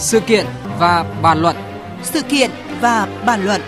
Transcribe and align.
Sự 0.00 0.20
kiện 0.20 0.46
và 0.78 1.20
bàn 1.22 1.38
luận. 1.38 1.56
Sự 2.02 2.22
kiện 2.22 2.50
và 2.80 3.22
bàn 3.26 3.44
luận. 3.44 3.60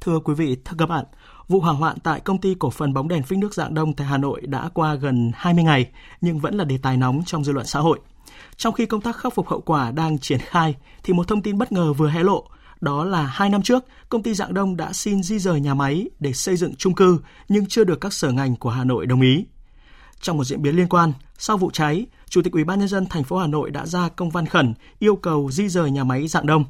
Thưa 0.00 0.18
quý 0.24 0.34
vị, 0.34 0.56
thưa 0.64 0.76
các 0.78 0.86
bạn, 0.86 1.04
vụ 1.48 1.60
hỏa 1.60 1.72
hoạn 1.72 1.96
tại 2.02 2.20
công 2.20 2.40
ty 2.40 2.54
cổ 2.58 2.70
phần 2.70 2.94
bóng 2.94 3.08
đèn 3.08 3.22
phích 3.22 3.38
nước 3.38 3.54
dạng 3.54 3.74
đông 3.74 3.96
tại 3.96 4.06
Hà 4.06 4.18
Nội 4.18 4.40
đã 4.46 4.68
qua 4.74 4.94
gần 4.94 5.32
20 5.34 5.64
ngày 5.64 5.90
nhưng 6.20 6.38
vẫn 6.38 6.54
là 6.54 6.64
đề 6.64 6.78
tài 6.82 6.96
nóng 6.96 7.22
trong 7.26 7.44
dư 7.44 7.52
luận 7.52 7.66
xã 7.66 7.80
hội. 7.80 7.98
Trong 8.56 8.74
khi 8.74 8.86
công 8.86 9.00
tác 9.00 9.16
khắc 9.16 9.34
phục 9.34 9.48
hậu 9.48 9.60
quả 9.60 9.90
đang 9.90 10.18
triển 10.18 10.40
khai 10.40 10.74
thì 11.02 11.12
một 11.12 11.28
thông 11.28 11.42
tin 11.42 11.58
bất 11.58 11.72
ngờ 11.72 11.92
vừa 11.92 12.08
hé 12.08 12.22
lộ, 12.22 12.46
đó 12.80 13.04
là 13.04 13.22
hai 13.22 13.50
năm 13.50 13.62
trước, 13.62 13.84
công 14.08 14.22
ty 14.22 14.34
Dạng 14.34 14.54
Đông 14.54 14.76
đã 14.76 14.92
xin 14.92 15.22
di 15.22 15.38
rời 15.38 15.60
nhà 15.60 15.74
máy 15.74 16.10
để 16.18 16.32
xây 16.32 16.56
dựng 16.56 16.74
chung 16.74 16.94
cư 16.94 17.20
nhưng 17.48 17.66
chưa 17.66 17.84
được 17.84 18.00
các 18.00 18.12
sở 18.12 18.30
ngành 18.32 18.56
của 18.56 18.70
Hà 18.70 18.84
Nội 18.84 19.06
đồng 19.06 19.20
ý. 19.20 19.44
Trong 20.20 20.36
một 20.36 20.44
diễn 20.44 20.62
biến 20.62 20.76
liên 20.76 20.88
quan, 20.88 21.12
sau 21.38 21.56
vụ 21.56 21.70
cháy, 21.70 22.06
Chủ 22.28 22.42
tịch 22.42 22.52
Ủy 22.52 22.64
ban 22.64 22.78
nhân 22.78 22.88
dân 22.88 23.06
thành 23.06 23.24
phố 23.24 23.36
Hà 23.38 23.46
Nội 23.46 23.70
đã 23.70 23.86
ra 23.86 24.08
công 24.08 24.30
văn 24.30 24.46
khẩn 24.46 24.74
yêu 24.98 25.16
cầu 25.16 25.50
di 25.50 25.68
rời 25.68 25.90
nhà 25.90 26.04
máy 26.04 26.28
Dạng 26.28 26.46
Đông. 26.46 26.64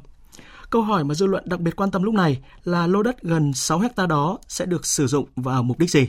Câu 0.69 0.81
hỏi 0.81 1.03
mà 1.03 1.13
dư 1.13 1.25
luận 1.25 1.43
đặc 1.47 1.59
biệt 1.59 1.75
quan 1.75 1.91
tâm 1.91 2.03
lúc 2.03 2.13
này 2.13 2.41
là 2.63 2.87
lô 2.87 3.03
đất 3.03 3.21
gần 3.21 3.53
6 3.53 3.79
hecta 3.79 4.05
đó 4.07 4.39
sẽ 4.47 4.65
được 4.65 4.85
sử 4.85 5.07
dụng 5.07 5.27
vào 5.35 5.63
mục 5.63 5.79
đích 5.79 5.91
gì? 5.91 6.07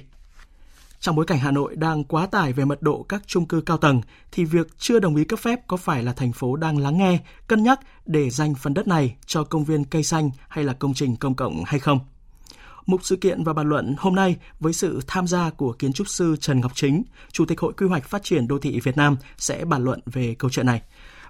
Trong 1.01 1.17
bối 1.17 1.27
cảnh 1.27 1.39
Hà 1.39 1.51
Nội 1.51 1.77
đang 1.77 2.05
quá 2.05 2.27
tải 2.27 2.53
về 2.53 2.65
mật 2.65 2.83
độ 2.83 3.03
các 3.03 3.23
chung 3.27 3.47
cư 3.47 3.61
cao 3.61 3.77
tầng, 3.77 4.01
thì 4.33 4.45
việc 4.45 4.79
chưa 4.79 4.99
đồng 4.99 5.17
ý 5.17 5.25
cấp 5.25 5.39
phép 5.39 5.61
có 5.67 5.77
phải 5.77 6.03
là 6.03 6.13
thành 6.13 6.33
phố 6.33 6.57
đang 6.57 6.79
lắng 6.79 6.99
nghe, 6.99 7.19
cân 7.47 7.63
nhắc 7.63 7.81
để 8.07 8.31
dành 8.31 8.55
phần 8.55 8.75
đất 8.75 8.89
này 8.89 9.17
cho 9.27 9.45
công 9.45 9.65
viên 9.65 9.85
cây 9.85 10.03
xanh 10.03 10.31
hay 10.49 10.65
là 10.65 10.73
công 10.73 10.95
trình 10.95 11.17
công 11.17 11.35
cộng 11.35 11.65
hay 11.67 11.81
không? 11.81 11.99
Mục 12.87 13.01
sự 13.05 13.17
kiện 13.17 13.45
và 13.45 13.53
bàn 13.53 13.69
luận 13.69 13.95
hôm 13.99 14.15
nay 14.15 14.37
với 14.61 14.73
sự 14.73 15.01
tham 15.07 15.27
gia 15.27 15.51
của 15.51 15.73
kiến 15.73 15.93
trúc 15.93 16.09
sư 16.09 16.37
Trần 16.41 16.61
Ngọc 16.61 16.73
Chính, 16.75 17.03
Chủ 17.33 17.45
tịch 17.45 17.61
Hội 17.61 17.73
Quy 17.73 17.87
hoạch 17.87 18.05
Phát 18.05 18.23
triển 18.23 18.49
Đô 18.49 18.59
thị 18.59 18.81
Việt 18.81 18.97
Nam 18.97 19.17
sẽ 19.37 19.65
bàn 19.65 19.85
luận 19.85 20.01
về 20.07 20.35
câu 20.39 20.51
chuyện 20.51 20.67
này. 20.67 20.83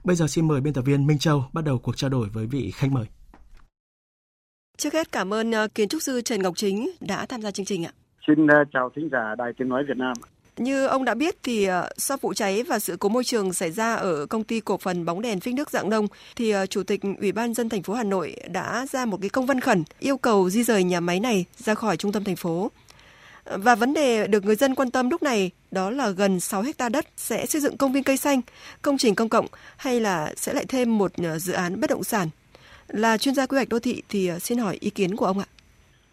Bây 0.05 0.17
giờ 0.17 0.27
xin 0.27 0.49
mời 0.49 0.61
biên 0.61 0.73
tập 0.73 0.83
viên 0.83 1.07
Minh 1.07 1.19
Châu 1.19 1.45
bắt 1.53 1.65
đầu 1.65 1.79
cuộc 1.79 1.97
trao 1.97 2.11
đổi 2.11 2.29
với 2.29 2.47
vị 2.47 2.71
khách 2.71 2.93
mời. 2.93 3.07
Trước 4.79 4.93
hết 4.93 5.13
cảm 5.13 5.35
ơn 5.35 5.53
ờ, 5.53 5.69
kiến 5.75 5.89
trúc 5.89 6.03
sư 6.03 6.21
Trần 6.21 6.43
Ngọc 6.43 6.57
Chính 6.57 6.91
đã 7.01 7.27
tham 7.27 7.43
gia 7.43 7.51
chương 7.51 7.67
trình 7.67 7.85
ạ. 7.85 7.93
Xin 8.27 8.47
ờ, 8.47 8.65
chào 8.73 8.91
thính 8.97 9.09
giả 9.13 9.35
Đài 9.39 9.53
Tiếng 9.59 9.69
Nói 9.69 9.85
Việt 9.89 9.97
Nam. 9.97 10.13
Như 10.57 10.87
ông 10.87 11.05
đã 11.05 11.15
biết 11.15 11.37
thì 11.43 11.65
ờ, 11.65 11.89
sau 11.97 12.17
vụ 12.21 12.35
cháy 12.35 12.63
và 12.63 12.79
sự 12.79 12.97
cố 12.97 13.09
môi 13.09 13.25
trường 13.25 13.53
xảy 13.53 13.71
ra 13.71 13.95
ở 13.95 14.27
công 14.27 14.45
ty 14.45 14.61
cổ 14.61 14.77
phần 14.77 15.05
bóng 15.05 15.23
đèn 15.23 15.41
phích 15.41 15.55
nước 15.55 15.71
Dạng 15.71 15.91
Đông 15.91 16.07
thì 16.37 16.51
ờ, 16.51 16.67
chủ 16.67 16.83
tịch 16.83 17.01
Ủy 17.21 17.33
ban 17.33 17.55
dân 17.55 17.69
thành 17.69 17.83
phố 17.83 17.95
Hà 17.95 18.05
Nội 18.05 18.37
đã 18.51 18.87
ra 18.91 19.05
một 19.05 19.19
cái 19.21 19.31
công 19.31 19.47
văn 19.47 19.61
khẩn 19.61 19.85
yêu 19.99 20.17
cầu 20.17 20.51
di 20.51 20.63
rời 20.63 20.85
nhà 20.85 21.01
máy 21.01 21.21
này 21.21 21.45
ra 21.57 21.75
khỏi 21.75 21.97
trung 21.97 22.13
tâm 22.13 22.25
thành 22.25 22.37
phố. 22.37 22.71
Và 23.45 23.75
vấn 23.75 23.95
đề 23.95 24.27
được 24.27 24.45
người 24.45 24.57
dân 24.57 24.75
quan 24.75 24.91
tâm 24.91 25.11
lúc 25.11 25.23
này 25.23 25.51
đó 25.71 25.91
là 25.91 26.11
gần 26.11 26.41
6 26.41 26.63
hecta 26.63 26.89
đất 26.89 27.07
sẽ 27.17 27.47
xây 27.47 27.61
dựng 27.61 27.77
công 27.77 27.93
viên 27.93 28.03
cây 28.03 28.17
xanh, 28.17 28.41
công 28.83 28.99
trình 28.99 29.15
công 29.15 29.29
cộng 29.29 29.47
hay 29.77 30.01
là 30.01 30.33
sẽ 30.37 30.55
lại 30.55 30.65
thêm 30.69 30.99
một 30.99 31.13
ờ, 31.25 31.39
dự 31.39 31.53
án 31.53 31.81
bất 31.81 31.91
động 31.91 32.05
sản 32.05 32.29
là 32.89 33.19
chuyên 33.19 33.35
gia 33.35 33.47
quy 33.47 33.57
hoạch 33.57 33.69
đô 33.69 33.79
thị 33.79 34.03
thì 34.09 34.31
xin 34.41 34.59
hỏi 34.59 34.77
ý 34.81 34.91
kiến 34.91 35.17
của 35.17 35.27
ông 35.27 35.39
ạ. 35.39 35.47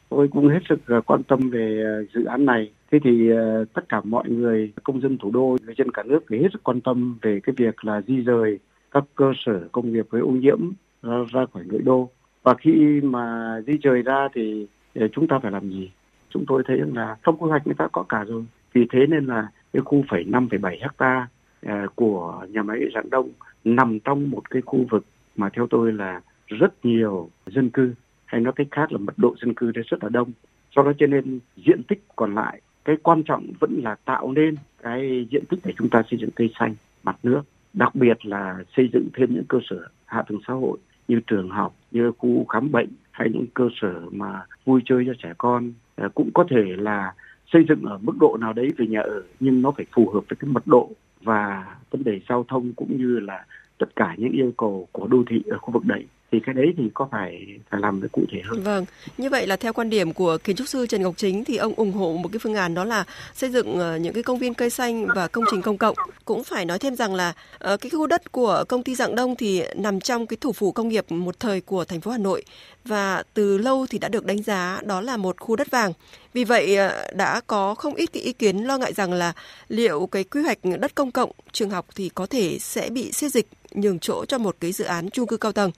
Tôi 0.09 0.27
cũng 0.31 0.49
hết 0.49 0.59
sức 0.69 0.79
quan 1.05 1.23
tâm 1.23 1.49
về 1.49 1.83
dự 2.13 2.23
án 2.25 2.45
này. 2.45 2.71
Thế 2.91 2.99
thì 3.03 3.29
ờ, 3.29 3.65
tất 3.73 3.89
cả 3.89 4.01
mọi 4.03 4.29
người, 4.29 4.73
công 4.83 5.01
dân 5.01 5.17
thủ 5.17 5.31
đô, 5.31 5.57
người 5.65 5.75
dân 5.77 5.91
cả 5.91 6.03
nước 6.03 6.19
thì 6.29 6.37
hết 6.37 6.47
sức 6.53 6.63
quan 6.63 6.81
tâm 6.81 7.17
về 7.21 7.39
cái 7.43 7.53
việc 7.57 7.85
là 7.85 8.01
di 8.01 8.21
rời 8.21 8.59
các 8.91 9.03
cơ 9.15 9.31
sở 9.45 9.67
công 9.71 9.93
nghiệp 9.93 10.05
với 10.09 10.21
ô 10.21 10.27
nhiễm 10.27 10.59
ra, 11.03 11.17
ra 11.31 11.45
khỏi 11.53 11.63
nội 11.67 11.81
đô. 11.83 12.09
Và 12.43 12.53
khi 12.53 13.01
mà 13.03 13.55
di 13.67 13.73
rời 13.83 14.01
ra 14.01 14.27
thì 14.33 14.67
ờ, 14.95 15.07
chúng 15.07 15.27
ta 15.27 15.39
phải 15.39 15.51
làm 15.51 15.69
gì? 15.69 15.91
Chúng 16.29 16.45
tôi 16.47 16.63
thấy 16.65 16.77
là 16.95 17.17
trong 17.23 17.37
quy 17.37 17.49
hoạch 17.49 17.67
người 17.67 17.75
ta 17.77 17.87
có 17.91 18.03
cả 18.09 18.23
rồi. 18.23 18.45
Vì 18.73 18.85
thế 18.91 18.99
nên 19.09 19.25
là 19.25 19.47
cái 19.73 19.81
khu 19.85 20.03
phẩy 20.09 20.23
5,7 20.23 20.69
hecta 20.81 21.27
ờ, 21.65 21.87
của 21.95 22.45
nhà 22.49 22.63
máy 22.63 22.79
dạng 22.93 23.09
Đông 23.09 23.29
nằm 23.63 23.99
trong 23.99 24.31
một 24.31 24.49
cái 24.49 24.61
khu 24.61 24.85
vực 24.89 25.05
mà 25.35 25.49
theo 25.49 25.67
tôi 25.69 25.93
là 25.93 26.21
rất 26.47 26.85
nhiều 26.85 27.29
dân 27.47 27.69
cư 27.69 27.93
hay 28.25 28.41
nói 28.41 28.53
cách 28.55 28.67
khác 28.71 28.91
là 28.91 28.97
mật 28.97 29.13
độ 29.17 29.35
dân 29.41 29.53
cư 29.53 29.71
đây 29.71 29.83
rất 29.87 30.03
là 30.03 30.09
đông 30.09 30.31
do 30.75 30.83
đó 30.83 30.91
cho 30.99 31.07
nên 31.07 31.39
diện 31.55 31.81
tích 31.87 32.03
còn 32.15 32.35
lại 32.35 32.61
cái 32.89 32.97
quan 33.03 33.23
trọng 33.23 33.45
vẫn 33.59 33.81
là 33.83 33.95
tạo 34.05 34.31
nên 34.31 34.55
cái 34.83 35.27
diện 35.31 35.43
tích 35.49 35.59
để 35.63 35.73
chúng 35.77 35.89
ta 35.89 36.03
xây 36.11 36.19
dựng 36.19 36.29
cây 36.35 36.49
xanh, 36.59 36.75
mặt 37.03 37.17
nước, 37.23 37.41
đặc 37.73 37.95
biệt 37.95 38.25
là 38.25 38.63
xây 38.77 38.89
dựng 38.93 39.07
thêm 39.13 39.33
những 39.33 39.43
cơ 39.47 39.59
sở 39.69 39.87
hạ 40.05 40.23
tầng 40.29 40.39
xã 40.47 40.53
hội 40.53 40.77
như 41.07 41.19
trường 41.27 41.49
học, 41.49 41.75
như 41.91 42.11
khu 42.17 42.45
khám 42.45 42.71
bệnh 42.71 42.87
hay 43.11 43.29
những 43.33 43.45
cơ 43.53 43.69
sở 43.81 44.01
mà 44.11 44.41
vui 44.65 44.81
chơi 44.85 45.03
cho 45.07 45.13
trẻ 45.23 45.33
con. 45.37 45.71
Ờ, 45.95 46.09
cũng 46.09 46.29
có 46.33 46.45
thể 46.49 46.63
là 46.77 47.13
xây 47.53 47.65
dựng 47.69 47.81
ở 47.83 47.97
mức 48.01 48.13
độ 48.19 48.37
nào 48.41 48.53
đấy 48.53 48.69
về 48.77 48.87
nhà 48.87 49.01
ở, 49.01 49.23
nhưng 49.39 49.61
nó 49.61 49.71
phải 49.71 49.85
phù 49.91 50.09
hợp 50.09 50.21
với 50.29 50.37
cái 50.39 50.49
mật 50.51 50.67
độ 50.67 50.89
và 51.21 51.65
vấn 51.91 52.03
đề 52.03 52.19
giao 52.29 52.45
thông 52.47 52.73
cũng 52.73 52.97
như 52.97 53.19
là 53.19 53.45
tất 53.77 53.95
cả 53.95 54.15
những 54.17 54.31
yêu 54.31 54.51
cầu 54.57 54.87
của 54.91 55.07
đô 55.07 55.23
thị 55.27 55.43
ở 55.49 55.57
khu 55.57 55.71
vực 55.71 55.85
đấy 55.85 56.05
thì 56.31 56.39
cái 56.45 56.55
đấy 56.55 56.65
thì 56.77 56.83
có 56.93 57.07
phải 57.11 57.45
phải 57.69 57.81
làm 57.81 58.01
được 58.01 58.07
cụ 58.11 58.21
thể 58.31 58.39
hơn. 58.45 58.63
Vâng, 58.63 58.85
như 59.17 59.29
vậy 59.29 59.47
là 59.47 59.55
theo 59.55 59.73
quan 59.73 59.89
điểm 59.89 60.13
của 60.13 60.37
kiến 60.43 60.55
trúc 60.55 60.67
sư 60.67 60.87
Trần 60.87 61.01
Ngọc 61.01 61.13
Chính 61.17 61.45
thì 61.45 61.57
ông 61.57 61.73
ủng 61.73 61.91
hộ 61.91 62.13
một 62.13 62.29
cái 62.31 62.39
phương 62.39 62.55
án 62.55 62.73
đó 62.73 62.83
là 62.83 63.03
xây 63.33 63.49
dựng 63.49 63.79
ờ, 63.79 63.97
những 63.97 64.13
cái 64.13 64.23
công 64.23 64.39
viên 64.39 64.53
cây 64.53 64.69
xanh 64.69 65.07
và 65.15 65.27
công 65.27 65.43
trình 65.51 65.61
công 65.61 65.77
cộng. 65.77 65.95
Cũng 66.25 66.43
phải 66.43 66.65
nói 66.65 66.79
thêm 66.79 66.95
rằng 66.95 67.15
là 67.15 67.33
ờ, 67.57 67.77
cái 67.77 67.89
khu 67.89 68.07
đất 68.07 68.31
của 68.31 68.63
công 68.67 68.83
ty 68.83 68.95
Dạng 68.95 69.15
Đông 69.15 69.35
thì 69.35 69.63
nằm 69.75 69.99
trong 69.99 70.27
cái 70.27 70.37
thủ 70.41 70.51
phủ 70.51 70.71
công 70.71 70.87
nghiệp 70.87 71.11
một 71.11 71.39
thời 71.39 71.61
của 71.61 71.85
thành 71.85 72.01
phố 72.01 72.11
Hà 72.11 72.17
Nội 72.17 72.43
và 72.85 73.23
từ 73.33 73.57
lâu 73.57 73.85
thì 73.89 73.97
đã 73.97 74.07
được 74.07 74.25
đánh 74.25 74.43
giá 74.43 74.81
đó 74.85 75.01
là 75.01 75.17
một 75.17 75.35
khu 75.39 75.55
đất 75.55 75.71
vàng. 75.71 75.93
Vì 76.33 76.43
vậy 76.43 76.75
ờ, 76.75 77.07
đã 77.15 77.41
có 77.47 77.75
không 77.75 77.95
ít 77.95 78.09
cái 78.13 78.23
ý 78.23 78.33
kiến 78.33 78.57
lo 78.57 78.77
ngại 78.77 78.93
rằng 78.93 79.13
là 79.13 79.33
liệu 79.67 80.07
cái 80.07 80.23
quy 80.23 80.41
hoạch 80.41 80.57
đất 80.79 80.95
công 80.95 81.11
cộng 81.11 81.31
trường 81.51 81.69
học 81.69 81.85
thì 81.95 82.09
có 82.09 82.25
thể 82.25 82.59
sẽ 82.59 82.89
bị 82.89 83.11
xê 83.11 83.29
dịch 83.29 83.47
nhường 83.71 83.99
chỗ 83.99 84.25
cho 84.25 84.37
một 84.37 84.55
cái 84.59 84.71
dự 84.71 84.85
án 84.85 85.09
chung 85.09 85.27
cư 85.27 85.37
cao 85.37 85.51
tầng. 85.51 85.71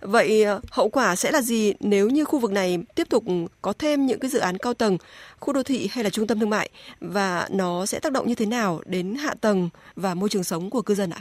Vậy 0.00 0.44
ờ, 0.44 0.60
hậu 0.70 0.88
quả 0.88 1.16
sẽ 1.16 1.30
là 1.30 1.40
gì 1.40 1.74
nếu 1.80 2.08
như 2.08 2.24
khu 2.24 2.38
vực 2.38 2.52
này 2.52 2.78
tiếp 2.94 3.06
tục 3.10 3.24
có 3.62 3.72
thêm 3.78 4.06
những 4.06 4.18
cái 4.20 4.30
dự 4.30 4.38
án 4.38 4.56
cao 4.58 4.74
tầng, 4.74 4.96
khu 5.40 5.52
đô 5.52 5.62
thị 5.62 5.88
hay 5.92 6.04
là 6.04 6.10
trung 6.10 6.26
tâm 6.26 6.40
thương 6.40 6.50
mại? 6.50 6.70
Và 7.00 7.48
nó 7.50 7.86
sẽ 7.86 8.00
tác 8.02 8.12
động 8.12 8.26
như 8.28 8.34
thế 8.34 8.46
nào 8.46 8.80
đến 8.86 9.14
hạ 9.14 9.34
tầng 9.40 9.68
và 9.96 10.14
môi 10.14 10.28
trường 10.28 10.44
sống 10.44 10.70
của 10.70 10.82
cư 10.82 10.94
dân 10.94 11.10
ạ? 11.10 11.20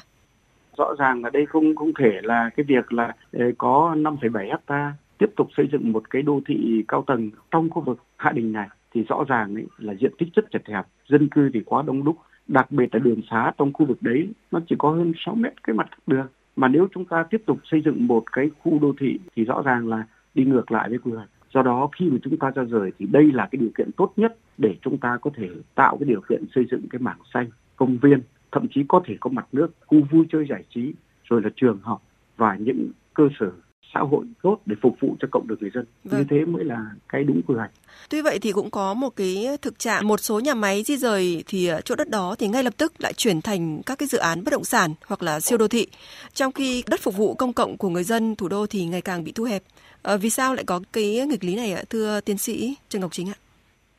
Rõ 0.78 0.96
ràng 1.00 1.24
là 1.24 1.30
đây 1.30 1.46
không 1.46 1.76
không 1.76 1.92
thể 2.00 2.12
là 2.24 2.50
cái 2.58 2.64
việc 2.68 2.94
là 2.94 3.14
ờ, 3.34 3.46
có 3.58 3.96
5,7 3.98 4.50
hecta 4.50 4.94
tiếp 5.18 5.30
tục 5.36 5.48
xây 5.58 5.68
dựng 5.72 5.92
một 5.92 6.10
cái 6.10 6.22
đô 6.22 6.42
thị 6.48 6.84
cao 6.88 7.04
tầng 7.08 7.30
trong 7.52 7.70
khu 7.70 7.82
vực 7.82 7.98
Hạ 8.18 8.32
Đình 8.32 8.52
này 8.52 8.68
thì 8.94 9.04
rõ 9.10 9.24
ràng 9.28 9.56
ấy 9.56 9.66
là 9.78 9.94
diện 10.02 10.12
tích 10.18 10.28
rất 10.36 10.52
chật 10.52 10.62
hẹp, 10.68 10.86
dân 11.08 11.28
cư 11.30 11.50
thì 11.54 11.60
quá 11.66 11.84
đông 11.88 12.04
đúc, 12.04 12.18
đặc 12.48 12.72
biệt 12.72 12.96
là 12.96 13.00
đường 13.00 13.22
xá 13.30 13.52
trong 13.58 13.74
khu 13.74 13.86
vực 13.86 13.98
đấy 14.02 14.30
nó 14.52 14.60
chỉ 14.70 14.76
có 14.80 14.92
hơn 14.92 15.14
6 15.26 15.36
mét 15.36 15.64
cái 15.64 15.74
mặt 15.74 15.88
đường 16.08 16.28
mà 16.60 16.68
nếu 16.68 16.88
chúng 16.94 17.06
ta 17.06 17.24
tiếp 17.24 17.42
tục 17.46 17.60
xây 17.64 17.82
dựng 17.86 18.08
một 18.08 18.24
cái 18.32 18.50
khu 18.60 18.80
đô 18.80 18.94
thị 19.00 19.20
thì 19.36 19.44
rõ 19.44 19.62
ràng 19.66 19.88
là 19.88 20.04
đi 20.34 20.46
ngược 20.46 20.72
lại 20.72 20.90
với 20.90 20.98
quy 20.98 21.12
hoạch. 21.12 21.30
Do 21.54 21.62
đó 21.62 21.90
khi 21.92 22.10
mà 22.10 22.18
chúng 22.24 22.38
ta 22.38 22.52
ra 22.56 22.64
rời 22.64 22.92
thì 23.00 23.06
đây 23.12 23.32
là 23.32 23.48
cái 23.52 23.60
điều 23.60 23.70
kiện 23.78 23.92
tốt 23.98 24.14
nhất 24.18 24.38
để 24.58 24.76
chúng 24.82 24.98
ta 24.98 25.18
có 25.22 25.30
thể 25.36 25.50
tạo 25.76 25.98
cái 25.98 26.10
điều 26.10 26.22
kiện 26.30 26.44
xây 26.56 26.66
dựng 26.72 26.82
cái 26.90 27.00
mảng 27.00 27.20
xanh, 27.34 27.50
công 27.76 27.98
viên, 27.98 28.22
thậm 28.52 28.68
chí 28.72 28.84
có 28.88 29.02
thể 29.06 29.18
có 29.20 29.30
mặt 29.30 29.48
nước, 29.52 29.68
khu 29.88 30.02
vui 30.12 30.26
chơi 30.32 30.46
giải 30.50 30.64
trí, 30.70 30.94
rồi 31.24 31.42
là 31.42 31.50
trường 31.56 31.80
học 31.82 32.02
và 32.38 32.56
những 32.56 32.92
cơ 33.14 33.30
sở 33.40 33.52
xã 33.94 34.00
hội 34.00 34.26
tốt 34.42 34.60
để 34.66 34.76
phục 34.82 34.96
vụ 35.00 35.16
cho 35.20 35.28
cộng 35.32 35.48
đồng 35.48 35.58
người 35.62 35.72
dân. 35.74 35.86
Vâng. 36.04 36.20
Như 36.20 36.26
thế 36.30 36.46
mới 36.46 36.66
là 36.66 36.92
cái 37.10 37.24
đúng 37.24 37.42
quy 37.48 37.56
hoạch. 37.56 37.72
Tuy 38.10 38.22
vậy 38.22 38.40
thì 38.40 38.52
cũng 38.52 38.70
có 38.70 38.94
một 38.94 39.16
cái 39.16 39.48
thực 39.62 39.80
trạng 39.80 40.08
một 40.08 40.20
số 40.20 40.40
nhà 40.40 40.54
máy 40.54 40.84
di 40.84 40.98
rời 40.98 41.44
thì 41.48 41.72
chỗ 41.86 41.96
đất 41.96 42.10
đó 42.10 42.36
thì 42.40 42.48
ngay 42.48 42.64
lập 42.64 42.74
tức 42.78 42.94
lại 43.00 43.14
chuyển 43.14 43.42
thành 43.42 43.82
các 43.86 43.98
cái 44.00 44.08
dự 44.08 44.18
án 44.18 44.44
bất 44.44 44.52
động 44.52 44.64
sản 44.64 44.94
hoặc 45.08 45.24
là 45.24 45.40
siêu 45.40 45.58
đô 45.58 45.68
thị. 45.68 45.88
Trong 46.34 46.52
khi 46.52 46.84
đất 46.88 47.00
phục 47.00 47.18
vụ 47.18 47.34
công 47.34 47.54
cộng 47.54 47.78
của 47.78 47.90
người 47.90 48.04
dân 48.04 48.36
thủ 48.36 48.48
đô 48.48 48.66
thì 48.68 48.86
ngày 48.86 49.02
càng 49.02 49.24
bị 49.24 49.32
thu 49.32 49.44
hẹp. 49.44 49.64
À, 50.02 50.18
vì 50.18 50.30
sao 50.30 50.56
lại 50.56 50.64
có 50.68 50.80
cái 50.94 51.26
nghịch 51.28 51.44
lý 51.44 51.56
này 51.56 51.74
ạ, 51.74 51.84
thưa 51.90 52.22
tiến 52.22 52.38
sĩ 52.38 52.76
Trần 52.90 53.02
Ngọc 53.02 53.12
Chính 53.12 53.28
ạ? 53.28 53.38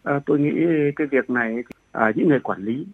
À, 0.02 0.20
tôi 0.26 0.38
nghĩ 0.38 0.50
cái 0.96 1.06
việc 1.10 1.30
này 1.30 1.54
à, 1.92 2.12
những 2.16 2.28
người 2.28 2.40
quản 2.40 2.64
lý 2.64 2.86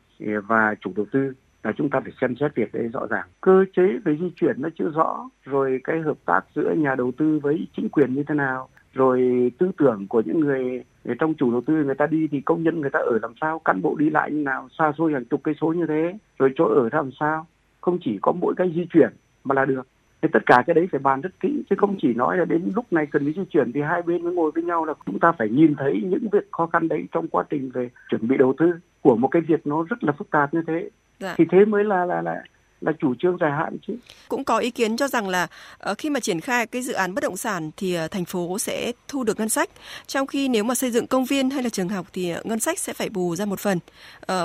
và 0.48 0.74
chủ 0.80 0.92
đầu 0.96 1.06
tư 1.12 1.32
là 1.66 1.72
chúng 1.72 1.90
ta 1.90 2.00
phải 2.00 2.12
xem 2.20 2.36
xét 2.40 2.54
việc 2.54 2.74
đấy 2.74 2.88
rõ 2.92 3.06
ràng. 3.10 3.26
Cơ 3.40 3.64
chế 3.76 3.82
về 4.04 4.16
di 4.20 4.30
chuyển 4.36 4.56
nó 4.58 4.68
chưa 4.78 4.90
rõ. 4.94 5.30
Rồi 5.44 5.80
cái 5.84 6.00
hợp 6.00 6.16
tác 6.24 6.40
giữa 6.54 6.74
nhà 6.76 6.94
đầu 6.94 7.12
tư 7.18 7.40
với 7.42 7.66
chính 7.76 7.88
quyền 7.88 8.14
như 8.14 8.22
thế 8.28 8.34
nào. 8.34 8.68
Rồi 8.92 9.20
tư 9.58 9.70
tưởng 9.78 10.06
của 10.08 10.22
những 10.26 10.40
người, 10.40 10.84
người 11.04 11.16
trong 11.18 11.34
chủ 11.34 11.50
đầu 11.50 11.60
tư 11.66 11.84
người 11.84 11.94
ta 11.94 12.06
đi 12.06 12.28
thì 12.30 12.40
công 12.40 12.62
nhân 12.62 12.80
người 12.80 12.90
ta 12.90 12.98
ở 12.98 13.18
làm 13.22 13.32
sao 13.40 13.58
cán 13.58 13.82
bộ 13.82 13.96
đi 13.98 14.10
lại 14.10 14.30
như 14.30 14.42
nào 14.42 14.68
xa 14.78 14.92
xôi 14.98 15.12
hàng 15.12 15.24
chục 15.24 15.40
cây 15.42 15.54
số 15.60 15.72
như 15.72 15.86
thế 15.86 16.18
rồi 16.38 16.50
chỗ 16.56 16.64
ở 16.64 16.88
làm 16.92 17.10
sao. 17.20 17.46
Không 17.80 17.98
chỉ 18.04 18.18
có 18.22 18.32
mỗi 18.32 18.54
cái 18.56 18.72
di 18.76 18.86
chuyển 18.92 19.10
mà 19.44 19.54
là 19.54 19.64
được. 19.64 19.86
Thì 20.22 20.28
tất 20.32 20.46
cả 20.46 20.62
cái 20.66 20.74
đấy 20.74 20.88
phải 20.92 20.98
bàn 20.98 21.20
rất 21.20 21.40
kỹ 21.40 21.62
chứ 21.70 21.76
không 21.78 21.96
chỉ 22.02 22.14
nói 22.14 22.36
là 22.36 22.44
đến 22.44 22.72
lúc 22.74 22.92
này 22.92 23.06
cần 23.06 23.24
phải 23.24 23.32
di 23.32 23.44
chuyển 23.50 23.72
thì 23.72 23.80
hai 23.80 24.02
bên 24.02 24.24
mới 24.24 24.34
ngồi 24.34 24.50
với 24.54 24.64
nhau 24.64 24.84
là 24.84 24.94
chúng 25.06 25.18
ta 25.18 25.32
phải 25.32 25.48
nhìn 25.48 25.74
thấy 25.74 26.02
những 26.04 26.28
việc 26.32 26.48
khó 26.52 26.66
khăn 26.66 26.88
đấy 26.88 27.04
trong 27.12 27.28
quá 27.28 27.44
trình 27.50 27.70
về 27.74 27.90
chuẩn 28.08 28.28
bị 28.28 28.36
đầu 28.36 28.54
tư 28.58 28.72
của 29.02 29.16
một 29.16 29.28
cái 29.28 29.42
việc 29.42 29.66
nó 29.66 29.84
rất 29.90 30.04
là 30.04 30.12
phức 30.12 30.30
tạp 30.30 30.54
như 30.54 30.62
thế 30.66 30.90
dạ. 31.20 31.34
thì 31.38 31.44
thế 31.50 31.64
mới 31.64 31.84
là 31.84 32.04
là 32.04 32.22
là 32.22 32.42
là 32.80 32.92
chủ 32.98 33.14
trương 33.18 33.36
dài 33.40 33.50
hạn 33.50 33.76
chứ. 33.86 33.96
Cũng 34.28 34.44
có 34.44 34.58
ý 34.58 34.70
kiến 34.70 34.96
cho 34.96 35.08
rằng 35.08 35.28
là 35.28 35.46
uh, 35.90 35.98
khi 35.98 36.10
mà 36.10 36.20
triển 36.20 36.40
khai 36.40 36.66
cái 36.66 36.82
dự 36.82 36.92
án 36.92 37.14
bất 37.14 37.22
động 37.24 37.36
sản 37.36 37.70
thì 37.76 37.98
uh, 38.04 38.10
thành 38.10 38.24
phố 38.24 38.58
sẽ 38.58 38.92
thu 39.08 39.24
được 39.24 39.38
ngân 39.38 39.48
sách, 39.48 39.70
trong 40.06 40.26
khi 40.26 40.48
nếu 40.48 40.64
mà 40.64 40.74
xây 40.74 40.90
dựng 40.90 41.06
công 41.06 41.24
viên 41.24 41.50
hay 41.50 41.62
là 41.62 41.68
trường 41.68 41.88
học 41.88 42.06
thì 42.12 42.34
uh, 42.38 42.46
ngân 42.46 42.60
sách 42.60 42.78
sẽ 42.78 42.92
phải 42.92 43.08
bù 43.08 43.36
ra 43.36 43.44
một 43.44 43.58
phần. 43.58 43.78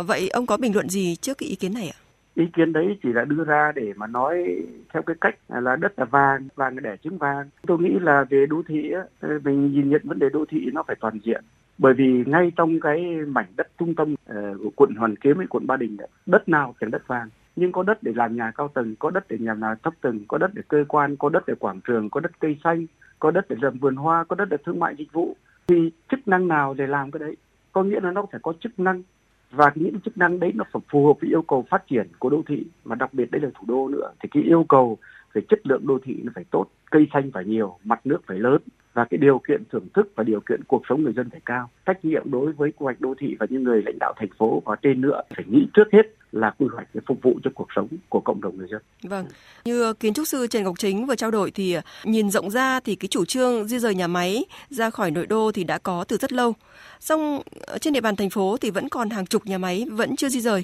Vậy 0.08 0.30
ông 0.30 0.46
có 0.46 0.58
bình 0.58 0.74
luận 0.74 0.90
gì 0.90 1.16
trước 1.16 1.38
cái 1.38 1.50
ý 1.50 1.56
kiến 1.56 1.74
này 1.74 1.90
ạ? 1.90 1.98
ý 2.36 2.46
kiến 2.54 2.74
đấy 2.74 2.98
chỉ 3.04 3.10
là 3.14 3.26
đưa 3.26 3.44
ra 3.44 3.72
để 3.76 3.94
mà 3.96 4.08
nói 4.08 4.46
theo 4.94 5.02
cái 5.02 5.16
cách 5.22 5.36
là 5.48 5.76
đất 5.76 6.00
là 6.00 6.06
vàng 6.06 6.48
vàng 6.56 6.76
để 6.84 6.98
trứng 7.04 7.18
vàng 7.18 7.50
tôi 7.68 7.80
nghĩ 7.80 8.00
là 8.02 8.26
về 8.30 8.46
đô 8.50 8.62
thị 8.68 8.92
mình 9.44 9.72
nhìn 9.72 9.90
nhận 9.90 10.02
vấn 10.04 10.20
đề 10.20 10.30
đô 10.30 10.46
thị 10.50 10.70
nó 10.74 10.84
phải 10.88 10.96
toàn 11.00 11.20
diện 11.24 11.44
bởi 11.82 11.94
vì 11.94 12.24
ngay 12.26 12.52
trong 12.56 12.80
cái 12.80 13.02
mảnh 13.28 13.46
đất 13.58 13.68
trung 13.80 13.96
tâm 13.96 14.14
uh, 14.14 14.18
của 14.64 14.70
quận 14.76 14.96
Hoàn 14.96 15.16
Kiếm 15.16 15.38
với 15.38 15.48
quận 15.50 15.68
Ba 15.68 15.78
Đình 15.78 15.98
đấy, 15.98 16.08
đất 16.26 16.50
nào 16.50 16.76
chẳng 16.82 16.92
đất 16.92 17.08
vàng. 17.08 17.30
Nhưng 17.56 17.72
có 17.72 17.84
đất 17.84 18.04
để 18.04 18.12
làm 18.16 18.36
nhà 18.36 18.52
cao 18.58 18.68
tầng 18.68 18.96
có 19.00 19.10
đất 19.10 19.26
để 19.30 19.38
làm 19.40 19.60
nhà 19.60 19.76
thấp 19.84 19.94
tầng 20.02 20.20
có 20.28 20.38
đất 20.38 20.52
để 20.54 20.62
cơ 20.68 20.86
quan 20.88 21.16
có 21.16 21.30
đất 21.30 21.44
để 21.48 21.54
quảng 21.60 21.80
trường 21.88 22.10
có 22.10 22.20
đất 22.20 22.32
cây 22.40 22.58
xanh 22.64 22.86
có 23.20 23.32
đất 23.32 23.46
để 23.50 23.56
làm 23.62 23.78
vườn 23.78 23.96
hoa 23.96 24.24
có 24.24 24.36
đất 24.36 24.50
để 24.50 24.58
thương 24.66 24.80
mại 24.80 24.96
dịch 24.96 25.14
vụ 25.14 25.36
thì 25.68 25.92
chức 26.12 26.28
năng 26.28 26.48
nào 26.48 26.74
để 26.74 26.88
làm 26.88 27.12
cái 27.12 27.20
đấy? 27.20 27.36
Có 27.72 27.84
nghĩa 27.84 28.00
là 28.00 28.12
nó 28.12 28.26
phải 28.32 28.40
có 28.44 28.54
chức 28.60 28.80
năng 28.80 29.04
và 29.52 29.72
những 29.76 30.00
chức 30.00 30.18
năng 30.18 30.40
đấy 30.40 30.52
nó 30.56 30.64
phải 30.72 30.82
phù 30.92 31.08
hợp 31.08 31.14
với 31.22 31.30
yêu 31.30 31.42
cầu 31.42 31.66
phát 31.70 31.88
triển 31.88 32.08
của 32.20 32.30
đô 32.30 32.42
thị 32.48 32.66
mà 32.86 32.96
đặc 32.96 33.14
biệt 33.14 33.32
đây 33.32 33.42
là 33.42 33.50
thủ 33.54 33.66
đô 33.68 33.88
nữa. 33.88 34.12
Thì 34.24 34.30
cái 34.32 34.44
yêu 34.44 34.66
cầu 34.70 34.98
về 35.34 35.42
chất 35.50 35.68
lượng 35.68 35.88
đô 35.88 36.00
thị 36.04 36.20
nó 36.24 36.32
phải 36.36 36.44
tốt 36.52 36.66
cây 36.92 37.08
xanh 37.14 37.32
phải 37.32 37.46
nhiều 37.46 37.78
mặt 37.84 38.00
nước 38.06 38.22
phải 38.28 38.40
lớn 38.40 38.58
và 38.94 39.06
cái 39.10 39.18
điều 39.18 39.42
kiện 39.48 39.64
thưởng 39.72 39.88
thức 39.94 40.12
và 40.16 40.24
điều 40.24 40.40
kiện 40.40 40.64
cuộc 40.64 40.82
sống 40.90 41.04
người 41.04 41.14
dân 41.14 41.30
phải 41.30 41.42
cao 41.46 41.70
trách 41.86 42.06
nhiệm 42.06 42.32
đối 42.32 42.52
với 42.52 42.72
quy 42.72 42.84
hoạch 42.84 43.02
đô 43.02 43.14
thị 43.20 43.36
và 43.40 43.46
những 43.50 43.64
người 43.64 43.82
lãnh 43.86 44.00
đạo 44.00 44.14
thành 44.18 44.30
phố 44.38 44.62
và 44.66 44.76
trên 44.82 45.02
nữa 45.02 45.22
phải 45.36 45.46
nghĩ 45.48 45.68
trước 45.74 45.88
hết 45.94 46.02
là 46.32 46.54
quy 46.58 46.68
hoạch 46.74 46.88
để 46.94 47.02
phục 47.08 47.18
vụ 47.22 47.40
cho 47.44 47.52
cuộc 47.56 47.68
sống 47.76 47.88
của 48.10 48.20
cộng 48.20 48.42
đồng 48.42 48.58
người 48.58 48.68
dân. 48.72 48.82
Vâng, 49.04 49.26
như 49.66 49.94
kiến 49.94 50.14
trúc 50.14 50.28
sư 50.28 50.48
Trần 50.48 50.64
Ngọc 50.64 50.80
Chính 50.80 51.06
vừa 51.06 51.16
trao 51.16 51.32
đổi 51.32 51.52
thì 51.52 51.74
à, 51.74 51.82
nhìn 52.04 52.30
rộng 52.30 52.50
ra 52.50 52.80
thì 52.80 52.96
cái 52.96 53.08
chủ 53.08 53.26
trương 53.26 53.68
di 53.68 53.80
rời 53.80 53.96
nhà 53.96 54.08
máy 54.08 54.46
ra 54.70 54.90
khỏi 54.90 55.12
nội 55.12 55.28
đô 55.28 55.52
thì 55.52 55.64
đã 55.64 55.78
có 55.78 56.06
từ 56.08 56.18
rất 56.18 56.34
lâu. 56.34 56.54
Song 57.00 57.42
ờ, 57.68 57.78
trên 57.78 57.94
địa 57.94 58.02
bàn 58.02 58.16
thành 58.16 58.30
phố 58.30 58.58
thì 58.62 58.72
vẫn 58.72 58.90
còn 58.90 59.10
hàng 59.10 59.26
chục 59.26 59.46
nhà 59.46 59.58
máy 59.58 59.86
vẫn 59.92 60.16
chưa 60.16 60.30
di 60.30 60.40
rời. 60.40 60.64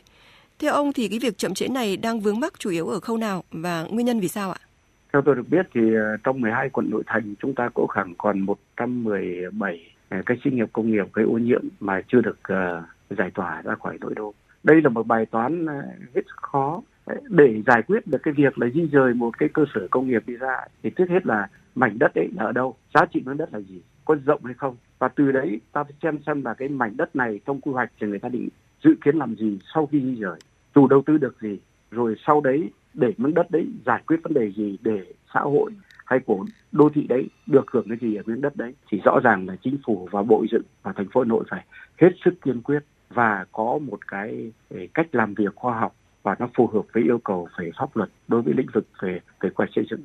Theo 0.59 0.73
ông 0.73 0.93
thì 0.93 1.07
cái 1.07 1.19
việc 1.19 1.37
chậm 1.37 1.53
trễ 1.53 1.67
này 1.67 1.97
đang 1.97 2.19
vướng 2.19 2.39
mắc 2.39 2.53
chủ 2.59 2.69
yếu 2.69 2.87
ở 2.87 2.99
khâu 2.99 3.17
nào 3.17 3.43
và 3.51 3.83
nguyên 3.83 4.05
nhân 4.05 4.19
vì 4.19 4.27
sao 4.27 4.51
ạ? 4.51 4.66
Theo 5.13 5.21
tôi 5.21 5.35
được 5.35 5.49
biết 5.49 5.67
thì 5.73 5.95
ờ, 5.95 6.17
trong 6.23 6.41
12 6.41 6.69
quận 6.69 6.89
nội 6.89 7.03
thành 7.07 7.35
chúng 7.41 7.55
ta 7.55 7.69
có 7.73 7.85
khoảng 7.89 8.13
còn 8.17 8.39
117 8.39 9.91
ờ, 10.09 10.17
cái 10.25 10.37
sinh 10.43 10.55
nghiệp 10.55 10.69
công 10.73 10.91
nghiệp 10.91 11.05
gây 11.13 11.25
ô 11.25 11.37
nhiễm 11.37 11.61
mà 11.79 12.01
chưa 12.07 12.21
được 12.21 12.39
uh, 12.53 13.17
giải 13.17 13.31
tỏa 13.33 13.61
ra 13.61 13.75
khỏi 13.75 13.97
nội 14.01 14.13
đô. 14.15 14.33
Đây 14.63 14.81
là 14.81 14.89
một 14.89 15.07
bài 15.07 15.25
toán 15.25 15.67
hết 16.15 16.21
sức 16.25 16.37
khó 16.41 16.81
để 17.29 17.61
giải 17.65 17.81
quyết 17.87 18.07
được 18.07 18.17
cái 18.23 18.33
việc 18.37 18.59
là 18.59 18.67
di 18.73 18.87
rời 18.91 19.13
một 19.13 19.37
cái 19.37 19.49
cơ 19.53 19.65
sở 19.75 19.87
công 19.91 20.07
nghiệp 20.07 20.23
đi 20.27 20.35
ra 20.35 20.57
thì 20.83 20.89
trước 20.89 21.09
hết 21.09 21.25
là 21.25 21.47
mảnh 21.75 21.99
đất 21.99 22.15
ấy 22.15 22.29
là 22.35 22.43
ở 22.43 22.51
đâu, 22.51 22.75
giá 22.93 23.05
trị 23.13 23.21
mảnh 23.25 23.37
đất 23.37 23.53
là 23.53 23.59
gì, 23.59 23.81
có 24.05 24.15
rộng 24.25 24.45
hay 24.45 24.53
không 24.53 24.75
và 24.99 25.07
từ 25.07 25.31
đấy 25.31 25.59
ta 25.71 25.83
phải 25.83 25.93
xem 26.03 26.19
xem 26.25 26.45
là 26.45 26.53
cái 26.53 26.69
mảnh 26.69 26.97
đất 26.97 27.15
này 27.15 27.39
trong 27.45 27.61
quy 27.61 27.71
hoạch 27.71 27.91
thì 28.01 28.07
người 28.07 28.19
ta 28.19 28.29
định 28.29 28.49
dự 28.83 28.91
kiến 29.05 29.15
làm 29.15 29.35
gì 29.35 29.59
sau 29.73 29.85
khi 29.85 30.01
di 30.01 30.15
rời, 30.15 30.39
chủ 30.75 30.87
đầu 30.87 31.03
tư 31.05 31.17
được 31.17 31.41
gì, 31.41 31.59
rồi 31.91 32.15
sau 32.27 32.41
đấy 32.41 32.69
để 32.97 33.13
miếng 33.17 33.33
đất 33.33 33.51
đấy 33.51 33.67
giải 33.85 34.03
quyết 34.07 34.17
vấn 34.23 34.33
đề 34.33 34.51
gì 34.57 34.77
để 34.81 35.05
xã 35.33 35.39
hội 35.39 35.71
hay 36.05 36.19
của 36.25 36.45
đô 36.71 36.89
thị 36.93 37.05
đấy 37.09 37.27
được 37.47 37.71
hưởng 37.71 37.85
cái 37.89 37.97
gì 38.01 38.15
ở 38.15 38.23
miếng 38.25 38.41
đất 38.41 38.55
đấy. 38.55 38.73
Thì 38.91 39.01
rõ 39.05 39.19
ràng 39.23 39.47
là 39.47 39.55
chính 39.61 39.77
phủ 39.85 40.07
và 40.11 40.21
bộ 40.21 40.45
dựng 40.51 40.61
và 40.83 40.93
thành 40.95 41.07
phố 41.13 41.21
Hà 41.21 41.25
Nội 41.25 41.43
phải 41.49 41.65
hết 41.97 42.09
sức 42.25 42.33
kiên 42.41 42.61
quyết 42.61 42.79
và 43.09 43.45
có 43.51 43.79
một 43.81 44.07
cái 44.07 44.51
cách 44.93 45.07
làm 45.11 45.33
việc 45.33 45.55
khoa 45.55 45.79
học 45.79 45.95
và 46.27 46.35
nó 46.39 46.47
phù 46.57 46.67
hợp 46.67 46.81
với 46.93 47.03
yêu 47.03 47.19
cầu 47.23 47.47
về 47.59 47.71
pháp 47.79 47.97
luật 47.97 48.09
đối 48.27 48.41
với 48.41 48.53
lĩnh 48.53 48.67
vực 48.73 48.85
về 49.01 49.19
về 49.41 49.49
quy 49.49 49.65
xây 49.75 49.85
dựng. 49.89 49.99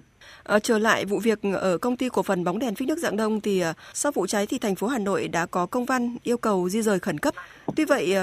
À, 0.45 0.59
trở 0.59 0.79
lại 0.79 1.05
vụ 1.05 1.19
việc 1.19 1.39
ở 1.61 1.79
công 1.79 1.97
ty 1.97 2.09
cổ 2.09 2.23
phần 2.23 2.45
bóng 2.45 2.59
đèn 2.59 2.75
phích 2.75 2.89
nước 2.89 2.99
Dạng 2.99 3.17
Đông 3.17 3.41
thì 3.41 3.61
ờ, 3.61 3.73
sau 3.95 4.13
vụ 4.13 4.27
cháy 4.27 4.47
thì 4.47 4.59
thành 4.59 4.75
phố 4.75 4.87
Hà 4.87 4.99
Nội 4.99 5.29
đã 5.29 5.47
có 5.47 5.67
công 5.67 5.85
văn 5.85 6.17
yêu 6.23 6.37
cầu 6.37 6.69
di 6.69 6.83
rời 6.83 6.99
khẩn 6.99 7.19
cấp. 7.19 7.35
Tuy 7.77 7.85
vậy 7.85 8.15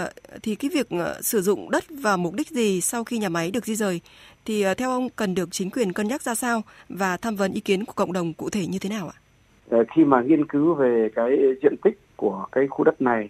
thì 0.43 0.55
cái 0.55 0.69
việc 0.73 0.87
sử 1.21 1.41
dụng 1.41 1.71
đất 1.71 1.83
vào 1.89 2.17
mục 2.17 2.33
đích 2.33 2.49
gì 2.49 2.81
sau 2.81 3.03
khi 3.03 3.17
nhà 3.17 3.29
máy 3.29 3.51
được 3.51 3.65
di 3.65 3.75
rời 3.75 4.01
thì 4.45 4.65
theo 4.77 4.89
ông 4.89 5.09
cần 5.15 5.35
được 5.35 5.49
chính 5.51 5.69
quyền 5.69 5.93
cân 5.93 6.07
nhắc 6.07 6.21
ra 6.21 6.35
sao 6.35 6.61
và 6.89 7.17
tham 7.17 7.35
vấn 7.35 7.51
ý 7.51 7.59
kiến 7.59 7.85
của 7.85 7.93
cộng 7.93 8.13
đồng 8.13 8.33
cụ 8.33 8.49
thể 8.49 8.67
như 8.67 8.79
thế 8.79 8.89
nào 8.89 9.11
ạ? 9.15 9.17
Khi 9.95 10.03
mà 10.03 10.21
nghiên 10.21 10.45
cứu 10.47 10.73
về 10.73 11.09
cái 11.15 11.29
diện 11.61 11.75
tích 11.83 11.99
của 12.15 12.45
cái 12.51 12.67
khu 12.67 12.83
đất 12.83 13.01
này 13.01 13.29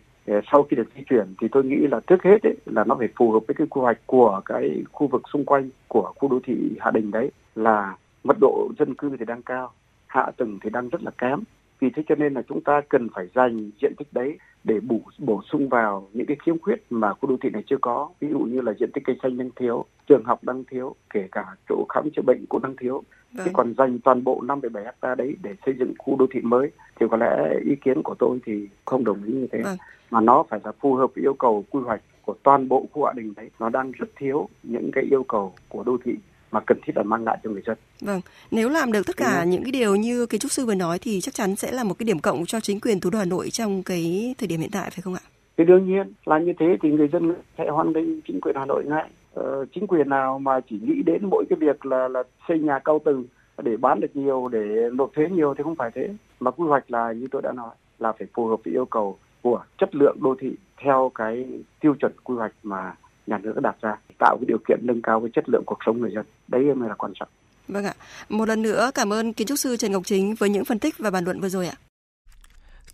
sau 0.51 0.63
khi 0.63 0.77
được 0.77 0.87
di 0.95 1.03
chuyển 1.09 1.25
thì 1.41 1.47
tôi 1.51 1.63
nghĩ 1.63 1.87
là 1.91 1.99
trước 2.07 2.23
hết 2.23 2.43
ấy, 2.43 2.55
là 2.65 2.83
nó 2.83 2.95
phải 2.95 3.07
phù 3.15 3.31
hợp 3.31 3.39
với 3.47 3.55
cái 3.55 3.67
quy 3.69 3.81
hoạch 3.81 3.97
của 4.05 4.41
cái 4.45 4.83
khu 4.91 5.07
vực 5.07 5.21
xung 5.33 5.45
quanh 5.45 5.69
của 5.87 6.13
khu 6.15 6.29
đô 6.29 6.39
thị 6.43 6.55
Hạ 6.79 6.91
Đình 6.91 7.11
đấy 7.11 7.31
là 7.55 7.95
mật 8.23 8.37
độ 8.41 8.69
dân 8.79 8.95
cư 8.95 9.17
thì 9.19 9.25
đang 9.25 9.41
cao, 9.41 9.71
hạ 10.07 10.31
tầng 10.37 10.59
thì 10.61 10.69
đang 10.69 10.89
rất 10.89 11.03
là 11.03 11.11
kém. 11.17 11.39
Vì 11.79 11.89
thế 11.89 12.03
cho 12.09 12.15
nên 12.15 12.33
là 12.33 12.41
chúng 12.49 12.61
ta 12.61 12.81
cần 12.89 13.07
phải 13.15 13.27
dành 13.35 13.69
diện 13.81 13.93
tích 13.97 14.07
đấy 14.11 14.37
để 14.63 14.79
bổ 14.79 14.99
bổ 15.17 15.41
sung 15.51 15.69
vào 15.69 16.07
những 16.13 16.27
cái 16.27 16.37
khiếm 16.45 16.59
khuyết 16.59 16.83
mà 16.89 17.13
khu 17.13 17.29
đô 17.29 17.37
thị 17.41 17.49
này 17.49 17.63
chưa 17.67 17.77
có. 17.81 18.09
Ví 18.19 18.27
dụ 18.27 18.39
như 18.39 18.61
là 18.61 18.73
diện 18.79 18.91
tích 18.91 19.03
cây 19.05 19.15
xanh 19.23 19.37
đang 19.37 19.49
thiếu, 19.55 19.85
trường 20.07 20.23
học 20.23 20.43
đang 20.43 20.63
thiếu, 20.63 20.95
kể 21.09 21.27
cả 21.31 21.45
chỗ 21.69 21.85
khám 21.89 22.09
chữa 22.15 22.21
bệnh 22.21 22.45
cũng 22.49 22.61
đang 22.61 22.75
thiếu. 22.75 23.03
Vâng. 23.33 23.45
Thế 23.45 23.51
còn 23.53 23.73
dành 23.77 23.99
toàn 23.99 24.23
bộ 24.23 24.41
5,7 24.47 24.83
hecta 24.83 25.15
đấy 25.15 25.35
để 25.43 25.55
xây 25.65 25.75
dựng 25.79 25.93
khu 25.99 26.15
đô 26.19 26.25
thị 26.31 26.41
mới 26.41 26.71
thì 26.99 27.05
có 27.11 27.17
lẽ 27.17 27.59
ý 27.65 27.75
kiến 27.75 28.03
của 28.03 28.15
tôi 28.19 28.39
thì 28.45 28.67
không 28.85 29.03
đồng 29.03 29.23
ý 29.23 29.33
như 29.33 29.47
thế. 29.51 29.61
Vâng. 29.63 29.77
Mà 30.09 30.21
nó 30.21 30.43
phải 30.49 30.59
là 30.63 30.71
phù 30.81 30.95
hợp 30.95 31.07
với 31.15 31.23
yêu 31.23 31.33
cầu 31.33 31.65
quy 31.69 31.79
hoạch 31.85 32.01
của 32.25 32.35
toàn 32.43 32.69
bộ 32.69 32.85
khu 32.91 33.05
hạ 33.05 33.13
đình 33.15 33.33
đấy. 33.35 33.49
Nó 33.59 33.69
đang 33.69 33.91
rất 33.91 34.09
thiếu 34.15 34.49
những 34.63 34.91
cái 34.93 35.03
yêu 35.11 35.23
cầu 35.23 35.53
của 35.69 35.83
đô 35.83 35.97
thị 36.05 36.15
mà 36.51 36.59
cần 36.59 36.77
thiết 36.85 36.97
là 36.97 37.03
mang 37.03 37.23
lại 37.23 37.37
cho 37.43 37.49
người 37.49 37.61
dân. 37.65 37.77
Vâng, 38.01 38.21
nếu 38.51 38.69
làm 38.69 38.91
được 38.91 39.07
tất 39.07 39.17
cả 39.17 39.43
những 39.43 39.63
cái 39.63 39.71
điều 39.71 39.95
như 39.95 40.25
kiến 40.25 40.39
trúc 40.41 40.51
sư 40.51 40.65
vừa 40.65 40.75
nói 40.75 40.99
thì 41.01 41.21
chắc 41.21 41.33
chắn 41.33 41.55
sẽ 41.55 41.71
là 41.71 41.83
một 41.83 41.93
cái 41.99 42.05
điểm 42.05 42.19
cộng 42.19 42.45
cho 42.45 42.59
chính 42.59 42.79
quyền 42.79 42.99
thủ 42.99 43.09
đô 43.09 43.19
Hà 43.19 43.25
Nội 43.25 43.49
trong 43.49 43.83
cái 43.83 44.35
thời 44.37 44.47
điểm 44.47 44.59
hiện 44.59 44.69
tại 44.73 44.89
phải 44.89 45.01
không 45.01 45.13
ạ? 45.13 45.21
Thì 45.57 45.65
đương 45.65 45.87
nhiên 45.87 46.13
là 46.25 46.39
như 46.39 46.53
thế 46.59 46.77
thì 46.81 46.89
người 46.91 47.07
dân 47.07 47.33
sẽ 47.57 47.69
hoan 47.69 47.93
nghênh 47.93 48.21
chính 48.21 48.41
quyền 48.41 48.55
Hà 48.55 48.65
Nội 48.65 48.83
ngay. 48.87 49.09
Ờ, 49.33 49.65
chính 49.73 49.87
quyền 49.87 50.09
nào 50.09 50.39
mà 50.39 50.59
chỉ 50.69 50.79
nghĩ 50.81 51.01
đến 51.05 51.25
mỗi 51.31 51.45
cái 51.49 51.59
việc 51.59 51.85
là 51.85 52.07
là 52.07 52.23
xây 52.47 52.59
nhà 52.59 52.79
cao 52.79 52.99
tầng 53.05 53.23
để 53.63 53.77
bán 53.77 53.99
được 53.99 54.15
nhiều 54.15 54.47
để 54.47 54.89
nộp 54.93 55.11
thuế 55.15 55.29
nhiều 55.29 55.53
thì 55.57 55.63
không 55.63 55.75
phải 55.75 55.91
thế 55.95 56.09
mà 56.39 56.51
quy 56.51 56.65
hoạch 56.67 56.91
là 56.91 57.11
như 57.11 57.27
tôi 57.31 57.41
đã 57.41 57.51
nói 57.51 57.69
là 57.99 58.11
phải 58.11 58.27
phù 58.33 58.47
hợp 58.47 58.59
với 58.65 58.73
yêu 58.73 58.85
cầu 58.85 59.17
của 59.41 59.63
chất 59.77 59.95
lượng 59.95 60.17
đô 60.21 60.35
thị 60.39 60.55
theo 60.77 61.11
cái 61.15 61.45
tiêu 61.79 61.95
chuẩn 61.99 62.11
quy 62.23 62.35
hoạch 62.35 62.51
mà 62.63 62.95
nhà 63.27 63.37
nước 63.37 63.53
đã 63.55 63.61
đặt 63.61 63.75
ra, 63.81 63.97
tạo 64.19 64.37
cái 64.37 64.45
điều 64.47 64.57
kiện 64.67 64.79
nâng 64.81 65.01
cao 65.01 65.19
cái 65.19 65.29
chất 65.33 65.49
lượng 65.49 65.63
cuộc 65.65 65.77
sống 65.85 66.01
người 66.01 66.11
dân. 66.15 66.25
Đấy 66.47 66.75
mới 66.75 66.89
là 66.89 66.95
quan 66.95 67.11
trọng. 67.15 67.29
Vâng 67.67 67.85
ạ. 67.85 67.93
Một 68.29 68.47
lần 68.47 68.61
nữa 68.61 68.91
cảm 68.95 69.13
ơn 69.13 69.33
kiến 69.33 69.47
trúc 69.47 69.59
sư 69.59 69.77
Trần 69.77 69.91
Ngọc 69.91 70.03
Chính 70.05 70.35
với 70.35 70.49
những 70.49 70.65
phân 70.65 70.79
tích 70.79 70.95
và 70.97 71.11
bàn 71.11 71.23
luận 71.23 71.41
vừa 71.41 71.49
rồi 71.49 71.67
ạ 71.67 71.75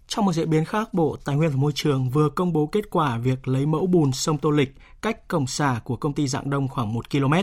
trong 0.08 0.26
một 0.26 0.34
diễn 0.34 0.50
biến 0.50 0.66
khác, 0.66 0.94
Bộ 0.94 1.18
Tài 1.26 1.36
nguyên 1.36 1.50
và 1.50 1.56
Môi 1.56 1.72
trường 1.76 2.10
vừa 2.10 2.30
công 2.30 2.54
bố 2.54 2.66
kết 2.66 2.90
quả 2.90 3.18
việc 3.18 3.48
lấy 3.48 3.66
mẫu 3.66 3.88
bùn 3.88 4.12
sông 4.12 4.38
Tô 4.38 4.50
Lịch 4.50 4.76
cách 5.02 5.28
cổng 5.28 5.48
xả 5.48 5.80
của 5.84 5.96
công 5.96 6.14
ty 6.14 6.28
Dạng 6.28 6.50
Đông 6.50 6.68
khoảng 6.68 6.94
1 6.94 7.10
km. 7.12 7.34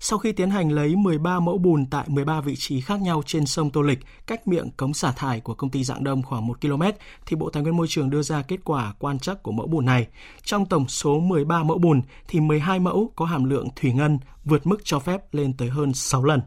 Sau 0.00 0.18
khi 0.18 0.32
tiến 0.32 0.50
hành 0.50 0.72
lấy 0.72 0.96
13 0.96 1.40
mẫu 1.40 1.58
bùn 1.58 1.86
tại 1.86 2.04
13 2.08 2.40
vị 2.40 2.54
trí 2.58 2.80
khác 2.80 3.00
nhau 3.00 3.22
trên 3.26 3.46
sông 3.46 3.70
Tô 3.70 3.82
Lịch, 3.82 3.98
cách 4.26 4.48
miệng 4.48 4.70
cống 4.76 4.94
xả 4.94 5.12
thải 5.12 5.40
của 5.40 5.54
công 5.54 5.70
ty 5.70 5.84
Dạng 5.84 6.04
Đông 6.04 6.22
khoảng 6.22 6.46
1 6.46 6.60
km, 6.60 6.82
thì 7.26 7.36
Bộ 7.36 7.50
Tài 7.50 7.62
nguyên 7.62 7.76
Môi 7.76 7.86
trường 7.88 8.10
đưa 8.10 8.22
ra 8.22 8.42
kết 8.42 8.60
quả 8.64 8.94
quan 8.98 9.18
trắc 9.18 9.42
của 9.42 9.52
mẫu 9.52 9.66
bùn 9.66 9.84
này. 9.84 10.06
Trong 10.44 10.66
tổng 10.66 10.88
số 10.88 11.18
13 11.18 11.62
mẫu 11.62 11.78
bùn 11.78 12.02
thì 12.28 12.40
12 12.40 12.80
mẫu 12.80 13.12
có 13.16 13.24
hàm 13.24 13.44
lượng 13.44 13.68
thủy 13.76 13.92
ngân 13.92 14.18
vượt 14.44 14.66
mức 14.66 14.80
cho 14.84 14.98
phép 14.98 15.34
lên 15.34 15.52
tới 15.52 15.68
hơn 15.68 15.94
6 15.94 16.24
lần. 16.24 16.40